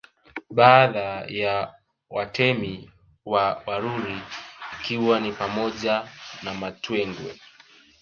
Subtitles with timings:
[0.49, 1.73] Baadhi ya
[2.09, 2.91] Watemi
[3.25, 4.21] wa Waruri
[4.79, 6.07] ikiwa ni pamoja
[6.43, 7.33] na Mtwenge